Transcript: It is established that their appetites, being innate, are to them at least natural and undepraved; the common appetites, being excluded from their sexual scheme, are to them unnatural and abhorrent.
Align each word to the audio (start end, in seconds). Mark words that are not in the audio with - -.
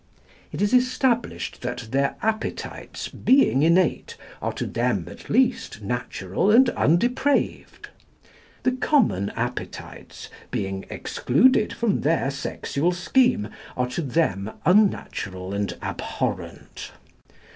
It 0.51 0.63
is 0.63 0.73
established 0.73 1.61
that 1.61 1.89
their 1.91 2.15
appetites, 2.23 3.07
being 3.07 3.61
innate, 3.61 4.17
are 4.41 4.51
to 4.53 4.65
them 4.65 5.05
at 5.07 5.29
least 5.29 5.83
natural 5.83 6.49
and 6.49 6.71
undepraved; 6.71 7.87
the 8.63 8.71
common 8.71 9.29
appetites, 9.35 10.27
being 10.49 10.85
excluded 10.89 11.71
from 11.73 12.01
their 12.01 12.31
sexual 12.31 12.91
scheme, 12.91 13.49
are 13.77 13.89
to 13.89 14.01
them 14.01 14.49
unnatural 14.65 15.53
and 15.53 15.77
abhorrent. 15.83 16.93